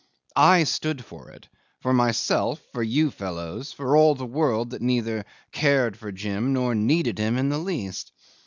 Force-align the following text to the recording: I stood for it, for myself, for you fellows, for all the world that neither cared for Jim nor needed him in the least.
I 0.35 0.63
stood 0.63 1.05
for 1.05 1.29
it, 1.29 1.47
for 1.81 1.93
myself, 1.93 2.59
for 2.73 2.81
you 2.81 3.11
fellows, 3.11 3.71
for 3.71 3.95
all 3.95 4.15
the 4.15 4.25
world 4.25 4.71
that 4.71 4.81
neither 4.81 5.25
cared 5.51 5.95
for 5.95 6.11
Jim 6.11 6.53
nor 6.53 6.73
needed 6.73 7.19
him 7.19 7.37
in 7.37 7.49
the 7.49 7.59
least. 7.59 8.11